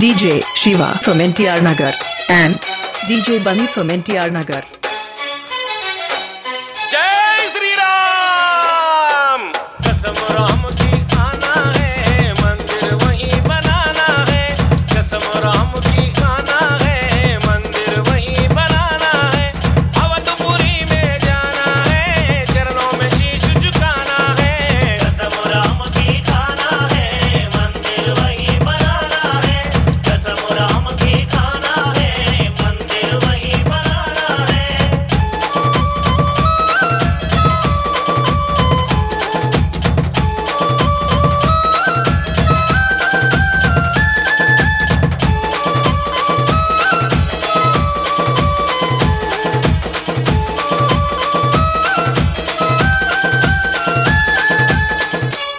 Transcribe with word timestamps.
DJ 0.00 0.42
Shiva 0.56 0.98
from 1.04 1.18
NTR 1.18 1.62
Nagar 1.62 1.92
and 2.30 2.54
DJ 3.04 3.44
Bunny 3.44 3.66
from 3.66 3.88
NTR 3.88 4.32
Nagar. 4.32 4.79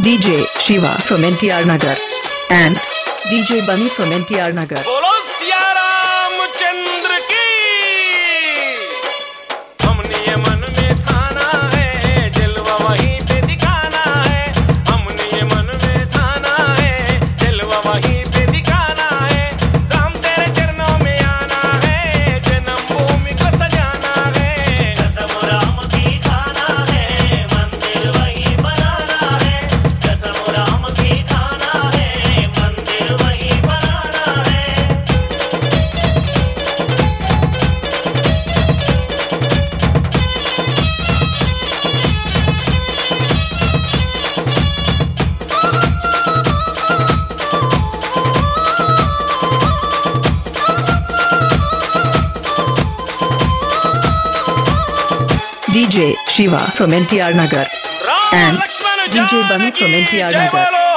DJ 0.00 0.46
Shiva 0.58 0.96
from 1.04 1.20
NTR 1.20 1.66
Nagar 1.66 1.94
and 2.50 2.74
DJ 3.28 3.66
Bunny 3.66 3.88
from 3.88 4.08
NTR 4.10 4.54
Nagar. 4.54 4.80
DJ 56.00 56.16
Shiva 56.28 56.58
from 56.76 56.92
NTR 56.92 57.36
Nagar 57.36 57.66
and 58.32 58.56
DJ 59.12 59.46
Bunny 59.50 59.70
from 59.70 59.88
NTR 59.88 60.32
Nagar. 60.32 60.89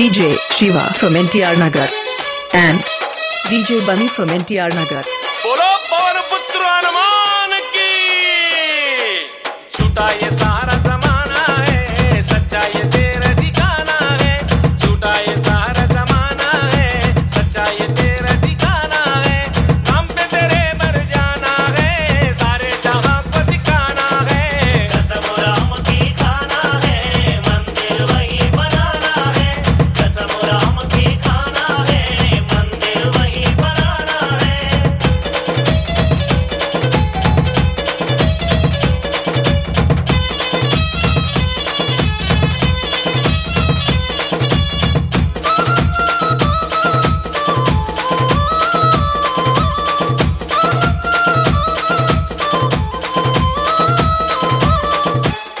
DJ 0.00 0.34
Shiva 0.56 0.80
from 0.94 1.12
NTR 1.12 1.58
Nagar 1.58 1.86
and 2.54 2.78
DJ 3.52 3.84
Bunny 3.86 4.08
from 4.08 4.28
NTR 4.28 4.70
Nagar. 4.70 5.04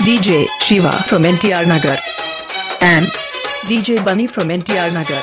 DJ 0.04 0.46
Shiva 0.60 0.90
from 1.08 1.22
NTR 1.22 1.66
Nagar 1.68 1.98
and 2.80 3.06
DJ 3.68 4.02
Bunny 4.02 4.26
from 4.26 4.48
NTR 4.48 4.92
Nagar. 4.94 5.22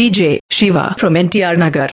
DJ 0.00 0.38
Shiva 0.48 0.94
from 0.96 1.12
NTR 1.12 1.58
Nagar. 1.58 1.90